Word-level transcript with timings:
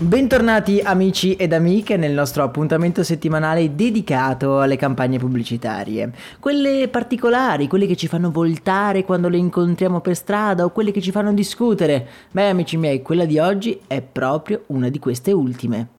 Bentornati 0.00 0.78
amici 0.78 1.34
ed 1.34 1.52
amiche 1.52 1.96
nel 1.96 2.12
nostro 2.12 2.44
appuntamento 2.44 3.02
settimanale 3.02 3.74
dedicato 3.74 4.60
alle 4.60 4.76
campagne 4.76 5.18
pubblicitarie. 5.18 6.12
Quelle 6.38 6.86
particolari, 6.86 7.66
quelle 7.66 7.88
che 7.88 7.96
ci 7.96 8.06
fanno 8.06 8.30
voltare 8.30 9.02
quando 9.02 9.28
le 9.28 9.38
incontriamo 9.38 10.00
per 10.00 10.14
strada 10.14 10.64
o 10.64 10.70
quelle 10.70 10.92
che 10.92 11.00
ci 11.00 11.10
fanno 11.10 11.32
discutere. 11.32 12.06
Beh 12.30 12.50
amici 12.50 12.76
miei, 12.76 13.02
quella 13.02 13.24
di 13.24 13.40
oggi 13.40 13.76
è 13.88 14.00
proprio 14.00 14.62
una 14.66 14.88
di 14.88 15.00
queste 15.00 15.32
ultime. 15.32 15.97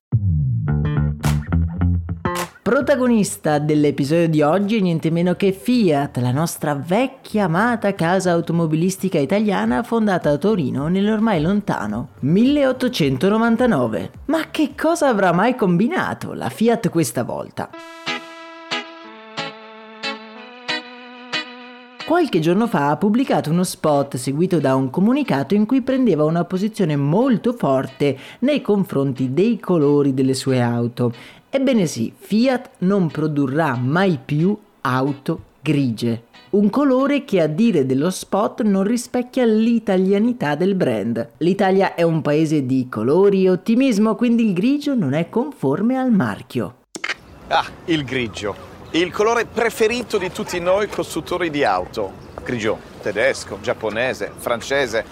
Protagonista 2.62 3.58
dell'episodio 3.58 4.28
di 4.28 4.42
oggi 4.42 4.76
è 4.76 4.80
niente 4.80 5.10
meno 5.10 5.34
che 5.34 5.50
Fiat, 5.50 6.18
la 6.18 6.30
nostra 6.30 6.74
vecchia 6.74 7.44
amata 7.44 7.94
casa 7.94 8.32
automobilistica 8.32 9.18
italiana 9.18 9.82
fondata 9.82 10.28
a 10.28 10.36
Torino 10.36 10.88
nell'ormai 10.88 11.40
lontano 11.40 12.10
1899. 12.20 14.10
Ma 14.26 14.50
che 14.50 14.74
cosa 14.76 15.08
avrà 15.08 15.32
mai 15.32 15.56
combinato 15.56 16.34
la 16.34 16.50
Fiat 16.50 16.90
questa 16.90 17.24
volta? 17.24 17.70
Qualche 22.10 22.40
giorno 22.40 22.66
fa 22.66 22.90
ha 22.90 22.96
pubblicato 22.96 23.52
uno 23.52 23.62
spot 23.62 24.16
seguito 24.16 24.58
da 24.58 24.74
un 24.74 24.90
comunicato 24.90 25.54
in 25.54 25.64
cui 25.64 25.80
prendeva 25.80 26.24
una 26.24 26.42
posizione 26.42 26.96
molto 26.96 27.52
forte 27.52 28.18
nei 28.40 28.60
confronti 28.60 29.32
dei 29.32 29.60
colori 29.60 30.12
delle 30.12 30.34
sue 30.34 30.60
auto 30.60 31.14
Ebbene 31.48 31.86
sì, 31.86 32.12
Fiat 32.16 32.70
non 32.78 33.06
produrrà 33.12 33.76
mai 33.76 34.18
più 34.24 34.58
auto 34.80 35.42
grigie, 35.62 36.24
un 36.50 36.68
colore 36.68 37.24
che 37.24 37.40
a 37.40 37.46
dire 37.46 37.86
dello 37.86 38.10
spot 38.10 38.62
non 38.62 38.82
rispecchia 38.82 39.44
l'italianità 39.44 40.56
del 40.56 40.74
brand. 40.74 41.28
L'Italia 41.38 41.94
è 41.94 42.02
un 42.02 42.22
paese 42.22 42.66
di 42.66 42.88
colori 42.88 43.44
e 43.44 43.50
ottimismo, 43.50 44.16
quindi 44.16 44.46
il 44.46 44.52
grigio 44.52 44.96
non 44.96 45.12
è 45.12 45.28
conforme 45.28 45.96
al 45.96 46.10
marchio. 46.10 46.74
Ah, 47.48 47.66
il 47.84 48.04
grigio, 48.04 48.69
il 48.92 49.12
colore 49.12 49.44
preferito 49.44 50.18
di 50.18 50.32
tutti 50.32 50.58
noi 50.58 50.88
costruttori 50.88 51.48
di 51.48 51.62
auto. 51.62 52.12
Grigio 52.42 52.78
tedesco, 53.00 53.60
giapponese, 53.60 54.32
francese. 54.36 55.04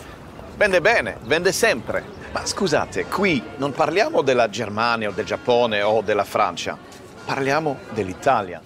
Vende 0.56 0.80
bene, 0.80 1.18
vende 1.22 1.52
sempre. 1.52 2.02
Ma 2.32 2.44
scusate, 2.44 3.04
qui 3.04 3.40
non 3.58 3.70
parliamo 3.70 4.22
della 4.22 4.48
Germania 4.50 5.10
o 5.10 5.12
del 5.12 5.24
Giappone 5.24 5.82
o 5.82 6.02
della 6.02 6.24
Francia, 6.24 6.76
parliamo 7.24 7.78
dell'Italia. 7.90 8.60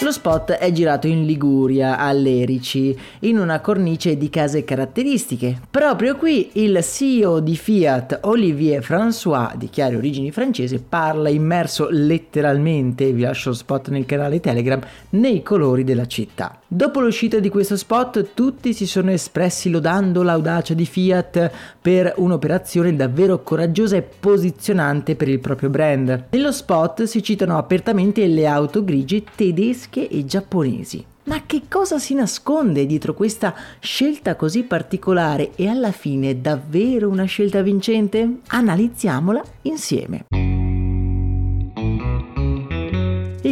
Lo 0.00 0.12
spot 0.12 0.52
è 0.52 0.70
girato 0.72 1.06
in 1.06 1.24
Liguria, 1.24 1.98
a 1.98 2.12
Lerici, 2.12 2.96
in 3.20 3.38
una 3.38 3.60
cornice 3.60 4.16
di 4.16 4.28
case 4.28 4.64
caratteristiche. 4.64 5.58
Proprio 5.70 6.16
qui 6.16 6.50
il 6.54 6.78
CEO 6.82 7.40
di 7.40 7.56
Fiat, 7.56 8.20
Olivier 8.24 8.82
François, 8.82 9.54
di 9.56 9.70
chiare 9.70 9.96
origini 9.96 10.30
francesi, 10.30 10.82
parla 10.86 11.28
immerso 11.28 11.88
letteralmente, 11.90 13.12
vi 13.12 13.22
lascio 13.22 13.50
lo 13.50 13.54
spot 13.54 13.88
nel 13.88 14.04
canale 14.04 14.40
Telegram, 14.40 14.80
nei 15.10 15.42
colori 15.42 15.84
della 15.84 16.06
città. 16.06 16.58
Dopo 16.66 17.00
l'uscita 17.00 17.38
di 17.38 17.48
questo 17.48 17.76
spot 17.76 18.30
tutti 18.34 18.74
si 18.74 18.86
sono 18.86 19.10
espressi 19.10 19.70
lodando 19.70 20.22
l'audacia 20.22 20.74
di 20.74 20.84
Fiat 20.84 21.50
per 21.80 22.14
un'operazione 22.16 22.96
davvero 22.96 23.42
coraggiosa 23.42 23.96
e 23.96 24.02
posizionante 24.02 25.14
per 25.14 25.28
il 25.28 25.38
proprio 25.38 25.70
brand. 25.70 26.26
Nello 26.30 26.50
spot 26.50 27.04
si 27.04 27.22
citano 27.22 27.56
apertamente 27.56 28.26
le 28.26 28.46
auto 28.46 28.82
grigie 28.82 29.22
tedesche 29.44 30.08
e 30.08 30.24
giapponesi. 30.24 31.04
Ma 31.24 31.42
che 31.44 31.62
cosa 31.68 31.98
si 31.98 32.14
nasconde 32.14 32.86
dietro 32.86 33.12
questa 33.12 33.54
scelta 33.78 34.36
così 34.36 34.62
particolare 34.62 35.52
e 35.54 35.68
alla 35.68 35.92
fine 35.92 36.40
davvero 36.40 37.08
una 37.10 37.24
scelta 37.24 37.60
vincente? 37.60 38.38
Analizziamola 38.48 39.42
insieme. 39.62 40.24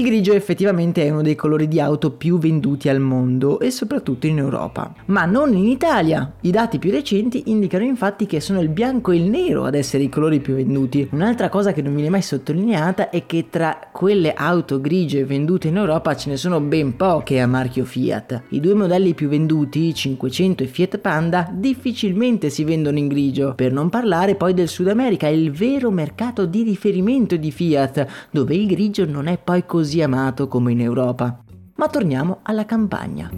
Il 0.02 0.08
grigio 0.08 0.32
effettivamente 0.32 1.04
è 1.04 1.10
uno 1.10 1.22
dei 1.22 1.36
colori 1.36 1.68
di 1.68 1.78
auto 1.78 2.10
più 2.10 2.36
venduti 2.36 2.88
al 2.88 2.98
mondo 2.98 3.60
e 3.60 3.70
soprattutto 3.70 4.26
in 4.26 4.38
Europa, 4.38 4.92
ma 5.04 5.26
non 5.26 5.54
in 5.54 5.68
Italia. 5.68 6.32
I 6.40 6.50
dati 6.50 6.80
più 6.80 6.90
recenti 6.90 7.44
indicano 7.46 7.84
infatti 7.84 8.26
che 8.26 8.40
sono 8.40 8.60
il 8.60 8.68
bianco 8.68 9.12
e 9.12 9.18
il 9.18 9.30
nero 9.30 9.62
ad 9.62 9.76
essere 9.76 10.02
i 10.02 10.08
colori 10.08 10.40
più 10.40 10.54
venduti. 10.54 11.08
Un'altra 11.12 11.48
cosa 11.48 11.72
che 11.72 11.82
non 11.82 11.94
viene 11.94 12.10
mai 12.10 12.22
sottolineata 12.22 13.10
è 13.10 13.26
che 13.26 13.46
tra 13.48 13.78
quelle 13.92 14.34
auto 14.34 14.80
grigie 14.80 15.24
vendute 15.24 15.68
in 15.68 15.76
Europa 15.76 16.16
ce 16.16 16.30
ne 16.30 16.36
sono 16.36 16.58
ben 16.60 16.96
poche 16.96 17.38
a 17.38 17.46
marchio 17.46 17.84
Fiat. 17.84 18.42
I 18.48 18.58
due 18.58 18.74
modelli 18.74 19.14
più 19.14 19.28
venduti, 19.28 19.94
500 19.94 20.64
e 20.64 20.66
Fiat 20.66 20.98
Panda, 20.98 21.48
difficilmente 21.48 22.50
si 22.50 22.64
vendono 22.64 22.98
in 22.98 23.06
grigio, 23.06 23.54
per 23.54 23.70
non 23.70 23.88
parlare 23.88 24.34
poi 24.34 24.52
del 24.52 24.66
Sud 24.66 24.88
America, 24.88 25.28
il 25.28 25.52
vero 25.52 25.92
mercato 25.92 26.44
di 26.44 26.64
riferimento 26.64 27.36
di 27.36 27.52
Fiat, 27.52 28.06
dove 28.32 28.56
il 28.56 28.66
grigio 28.66 29.06
non 29.06 29.28
è 29.28 29.38
poi 29.38 29.64
così 29.64 29.90
così 29.92 30.00
amato 30.00 30.48
come 30.48 30.72
in 30.72 30.80
Europa. 30.80 31.44
Ma 31.74 31.86
torniamo 31.86 32.38
alla 32.44 32.64
campagna. 32.64 33.28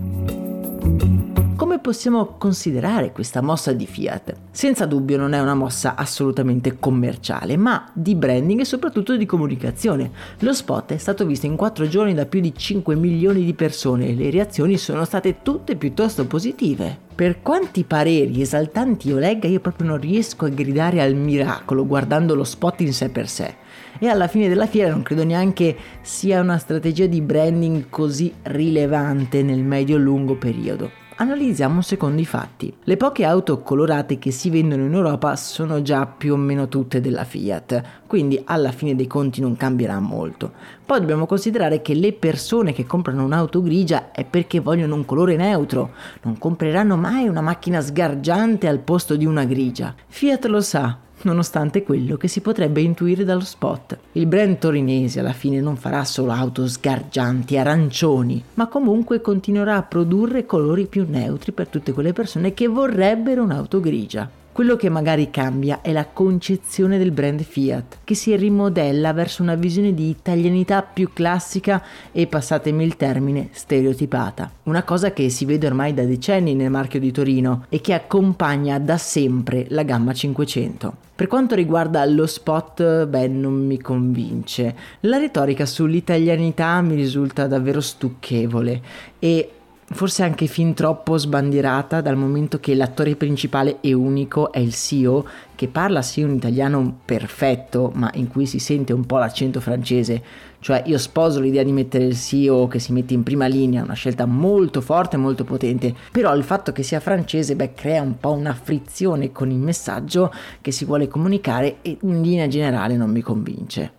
Come 1.57 1.79
possiamo 1.79 2.35
considerare 2.37 3.13
questa 3.13 3.41
mossa 3.41 3.73
di 3.73 3.87
Fiat? 3.87 4.35
Senza 4.51 4.87
dubbio 4.87 5.17
non 5.17 5.35
è 5.35 5.41
una 5.41 5.55
mossa 5.55 5.95
assolutamente 5.95 6.81
commerciale, 6.81 7.57
ma 7.57 7.89
di 7.93 8.17
branding 8.17 8.59
e 8.59 8.65
soprattutto 8.65 9.17
di 9.17 9.25
comunicazione. 9.25 10.11
Lo 10.41 10.53
spot 10.53 10.95
è 10.95 10.97
stato 10.97 11.25
visto 11.25 11.47
in 11.47 11.55
4 11.55 11.87
giorni 11.87 12.13
da 12.13 12.27
più 12.27 12.41
di 12.41 12.53
5 12.53 12.97
milioni 12.97 13.45
di 13.45 13.55
persone 13.55 14.09
e 14.09 14.15
le 14.15 14.31
reazioni 14.31 14.77
sono 14.77 15.05
state 15.05 15.43
tutte 15.43 15.77
piuttosto 15.77 16.27
positive. 16.27 16.99
Per 17.15 17.41
quanti 17.41 17.85
pareri 17.85 18.41
esaltanti 18.41 19.09
io 19.09 19.19
legga, 19.19 19.47
io 19.47 19.61
proprio 19.61 19.87
non 19.87 20.01
riesco 20.01 20.47
a 20.47 20.49
gridare 20.49 21.01
al 21.01 21.15
miracolo 21.15 21.87
guardando 21.87 22.35
lo 22.35 22.43
spot 22.43 22.81
in 22.81 22.93
sé 22.93 23.11
per 23.11 23.29
sé 23.29 23.55
e 24.01 24.09
alla 24.09 24.27
fine 24.27 24.49
della 24.49 24.67
fiera 24.67 24.91
non 24.91 25.03
credo 25.03 25.23
neanche 25.23 25.77
sia 26.03 26.41
una 26.41 26.59
strategia 26.59 27.07
di 27.07 27.21
branding 27.21 27.89
così 27.89 28.35
rilevante 28.43 29.45
nel 29.45 29.63
medio-lungo 29.63 30.35
periodo. 30.35 31.03
Analizziamo 31.17 31.77
un 31.77 31.83
secondo 31.85 32.21
i 32.21 32.25
fatti. 32.25 32.75
Le 32.83 32.97
poche 32.97 33.25
auto 33.25 33.63
colorate 33.63 34.19
che 34.19 34.33
si 34.33 34.51
vendono 34.51 34.85
in 34.85 34.95
Europa 34.95 35.37
sono 35.37 35.81
già 35.81 36.07
più 36.07 36.33
o 36.33 36.37
meno 36.37 36.67
tutte 36.67 37.01
della 37.01 37.23
Fiat, 37.23 37.83
quindi 38.09 38.43
alla 38.45 38.73
fine 38.73 38.97
dei 38.97 39.07
conti 39.07 39.41
non 39.41 39.57
cambierà 39.57 40.01
molto. 40.01 40.51
Poi 40.85 40.99
dobbiamo 40.99 41.27
considerare 41.27 41.83
che 41.83 41.95
le 41.95 42.15
persone 42.15 42.73
che 42.73 42.85
comprano 42.85 43.23
un'auto 43.23 43.63
grigia 43.63 44.11
è 44.11 44.25
perché 44.25 44.59
vogliono 44.59 44.97
un 44.97 45.05
colore 45.05 45.37
neutro, 45.37 45.93
non 46.23 46.37
compreranno 46.37 46.97
mai 46.97 47.29
una 47.29 47.43
macchina 47.43 47.81
sgargiante 47.81 48.67
al 48.67 48.81
posto 48.81 49.15
di 49.15 49.25
una 49.25 49.45
grigia. 49.45 49.95
Fiat 50.09 50.47
lo 50.47 50.61
sa, 50.61 50.99
nonostante 51.25 51.83
quello 51.83 52.17
che 52.17 52.29
si 52.29 52.41
potrebbe 52.41 52.81
intuire 52.81 53.25
dallo 53.25 53.41
spot. 53.41 53.99
Il 54.13 54.27
brand 54.27 54.59
torinese 54.59 55.21
alla 55.21 55.33
fine 55.33 55.61
non 55.61 55.77
farà 55.77 56.05
solo 56.05 56.33
auto 56.33 56.67
sgargianti, 56.67 57.59
arancioni, 57.59 58.43
ma 58.55 58.69
comunque 58.69 59.21
continuerà 59.21 59.77
a 59.77 59.83
produrre 59.83 60.47
colori 60.47 60.87
più 60.87 61.07
neutri 61.09 61.53
per 61.53 61.69
tutte 61.69 61.93
quelle 61.93 62.13
persone 62.13 62.55
che 62.55 62.67
vorrebbero 62.69 63.43
un'auto 63.43 63.81
grigia. 63.81 64.43
Quello 64.55 64.77
che 64.77 64.89
magari 64.89 65.33
cambia 65.33 65.81
è 65.83 65.91
la 65.91 66.07
concezione 66.07 66.97
del 66.97 67.11
brand 67.11 67.43
Fiat, 67.43 67.99
che 68.05 68.15
si 68.15 68.37
rimodella 68.37 69.13
verso 69.13 69.43
una 69.43 69.57
visione 69.57 69.93
di 69.95 70.09
italianità 70.09 70.83
più 70.83 71.13
classica 71.13 71.83
e, 72.13 72.29
passatemi 72.29 72.85
il 72.85 72.97
termine, 72.97 73.49
stereotipata. 73.51 74.49
Una 74.63 74.85
cosa 74.85 75.13
che 75.13 75.29
si 75.29 75.45
vede 75.45 75.67
ormai 75.67 75.93
da 75.93 76.05
decenni 76.05 76.55
nel 76.55 76.71
marchio 76.71 77.01
di 77.01 77.11
Torino 77.11 77.67
e 77.69 77.81
che 77.81 77.95
accompagna 77.95 78.79
da 78.79 78.97
sempre 78.97 79.67
la 79.71 79.83
gamma 79.83 80.13
500. 80.13 80.95
Per 81.17 81.27
quanto 81.27 81.57
riguarda 81.57 82.05
lo 82.05 82.29
spot, 82.29 83.07
beh, 83.07 83.27
non 83.27 83.55
mi 83.55 83.81
convince. 83.81 84.73
La 85.01 85.19
retorica 85.19 85.67
sull'italianità 85.67 86.81
mi 86.81 86.95
risulta 86.95 87.49
davvero 87.49 87.81
stucchevole 87.81 88.81
e 89.19 89.51
forse 89.95 90.25
anche 90.25 90.49
fin 90.49 90.75
troppo 90.75 91.17
sbandierata 91.17 92.01
dal 92.01 92.17
momento 92.17 92.59
che 92.59 92.75
l'attore 92.75 93.15
principale 93.15 93.79
e 93.81 93.93
unico 93.93 94.51
è 94.51 94.59
il 94.59 94.75
CEO 94.75 95.25
che 95.55 95.69
parla 95.69 96.03
sì 96.03 96.21
un 96.21 96.35
italiano 96.35 96.99
perfetto 97.05 97.93
ma 97.95 98.11
in 98.15 98.27
cui 98.27 98.45
si 98.45 98.59
sente 98.59 98.93
un 98.93 99.07
po' 99.07 99.19
l'accento 99.19 99.61
francese. 99.61 100.23
Cioè 100.59 100.83
io 100.87 100.99
sposo 100.99 101.39
l'idea 101.39 101.63
di 101.63 101.71
mettere 101.71 102.07
il 102.07 102.17
CEO 102.17 102.67
che 102.67 102.81
si 102.81 102.93
mette 102.93 103.15
in 103.15 103.23
prima 103.23 103.47
linea 103.47 103.85
una 103.85 103.95
scelta 103.95 104.27
molto 104.27 104.81
forte 104.81 105.15
e 105.15 105.21
molto 105.21 105.45
potente. 105.45 105.95
Però 106.11 106.35
il 106.35 106.43
fatto 106.43 106.73
che 106.73 106.83
sia 106.83 106.99
francese 106.99 107.55
beh 107.55 107.75
crea 107.75 108.03
un 108.03 108.19
po' 108.19 108.33
una 108.33 108.55
frizione 108.55 109.31
con 109.31 109.51
il 109.51 109.59
messaggio 109.59 110.33
che 110.61 110.73
si 110.73 110.85
vuole 110.85 111.07
comunicare 111.07 111.77
e 111.83 111.99
in 112.01 112.21
linea 112.21 112.49
generale 112.49 112.97
non 112.97 113.11
mi 113.11 113.21
convince 113.21 113.93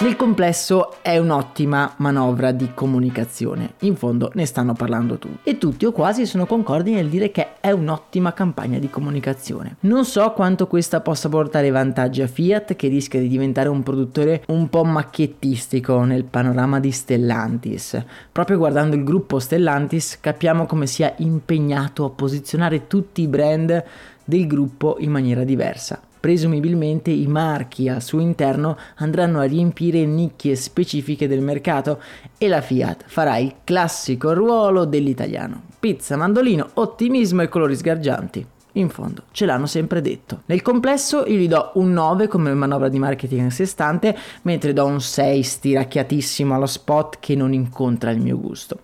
Nel 0.00 0.16
complesso 0.16 1.00
è 1.02 1.18
un'ottima 1.18 1.94
manovra 1.98 2.50
di 2.50 2.72
comunicazione, 2.74 3.74
in 3.82 3.94
fondo 3.94 4.28
ne 4.34 4.44
stanno 4.44 4.72
parlando 4.72 5.18
tutti 5.18 5.48
e 5.48 5.56
tutti 5.56 5.84
o 5.84 5.92
quasi 5.92 6.26
sono 6.26 6.46
concordi 6.46 6.92
nel 6.92 7.08
dire 7.08 7.30
che 7.30 7.60
è 7.60 7.70
un'ottima 7.70 8.32
campagna 8.32 8.80
di 8.80 8.90
comunicazione. 8.90 9.76
Non 9.80 10.04
so 10.04 10.32
quanto 10.32 10.66
questa 10.66 11.00
possa 11.00 11.28
portare 11.28 11.70
vantaggi 11.70 12.22
a 12.22 12.26
Fiat 12.26 12.74
che 12.74 12.88
rischia 12.88 13.20
di 13.20 13.28
diventare 13.28 13.68
un 13.68 13.84
produttore 13.84 14.42
un 14.48 14.68
po' 14.68 14.82
macchiettistico 14.82 16.02
nel 16.02 16.24
panorama 16.24 16.80
di 16.80 16.90
Stellantis. 16.90 18.02
Proprio 18.32 18.58
guardando 18.58 18.96
il 18.96 19.04
gruppo 19.04 19.38
Stellantis 19.38 20.18
capiamo 20.20 20.66
come 20.66 20.88
sia 20.88 21.14
impegnato 21.18 22.04
a 22.04 22.10
posizionare 22.10 22.88
tutti 22.88 23.22
i 23.22 23.28
brand 23.28 23.84
del 24.24 24.46
gruppo 24.48 24.96
in 24.98 25.12
maniera 25.12 25.44
diversa 25.44 26.00
presumibilmente 26.24 27.10
i 27.10 27.26
marchi 27.26 27.86
al 27.90 28.00
suo 28.00 28.18
interno 28.18 28.78
andranno 28.96 29.40
a 29.40 29.44
riempire 29.44 30.06
nicchie 30.06 30.56
specifiche 30.56 31.28
del 31.28 31.42
mercato 31.42 32.00
e 32.38 32.48
la 32.48 32.62
Fiat 32.62 33.04
farà 33.08 33.36
il 33.36 33.56
classico 33.62 34.32
ruolo 34.32 34.86
dell'italiano. 34.86 35.64
Pizza, 35.78 36.16
mandolino, 36.16 36.66
ottimismo 36.72 37.42
e 37.42 37.48
colori 37.50 37.76
sgargianti. 37.76 38.46
In 38.76 38.88
fondo, 38.88 39.24
ce 39.32 39.44
l'hanno 39.44 39.66
sempre 39.66 40.00
detto. 40.00 40.44
Nel 40.46 40.62
complesso 40.62 41.26
io 41.26 41.36
gli 41.36 41.46
do 41.46 41.72
un 41.74 41.92
9 41.92 42.26
come 42.26 42.54
manovra 42.54 42.88
di 42.88 42.98
marketing 42.98 43.48
a 43.48 43.50
sé 43.50 43.66
stante, 43.66 44.16
mentre 44.44 44.72
do 44.72 44.86
un 44.86 45.02
6 45.02 45.42
stiracchiatissimo 45.42 46.54
allo 46.54 46.64
spot 46.64 47.18
che 47.20 47.36
non 47.36 47.52
incontra 47.52 48.10
il 48.10 48.20
mio 48.20 48.40
gusto. 48.40 48.78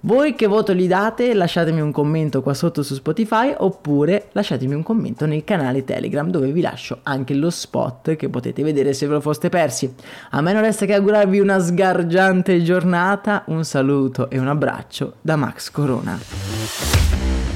Voi 0.00 0.34
che 0.34 0.46
voto 0.46 0.74
gli 0.74 0.86
date? 0.86 1.34
Lasciatemi 1.34 1.80
un 1.80 1.90
commento 1.90 2.42
qua 2.42 2.54
sotto 2.54 2.82
su 2.82 2.94
Spotify 2.94 3.54
oppure 3.56 4.28
lasciatemi 4.32 4.74
un 4.74 4.82
commento 4.82 5.26
nel 5.26 5.42
canale 5.42 5.84
Telegram 5.84 6.28
dove 6.30 6.52
vi 6.52 6.60
lascio 6.60 7.00
anche 7.02 7.34
lo 7.34 7.50
spot 7.50 8.14
che 8.16 8.28
potete 8.28 8.62
vedere 8.62 8.92
se 8.92 9.06
ve 9.06 9.14
lo 9.14 9.20
foste 9.20 9.48
persi. 9.48 9.92
A 10.30 10.40
me 10.40 10.52
non 10.52 10.62
resta 10.62 10.86
che 10.86 10.94
augurarvi 10.94 11.40
una 11.40 11.58
sgargiante 11.58 12.62
giornata, 12.62 13.44
un 13.46 13.64
saluto 13.64 14.30
e 14.30 14.38
un 14.38 14.48
abbraccio 14.48 15.14
da 15.22 15.36
Max 15.36 15.70
Corona. 15.70 17.55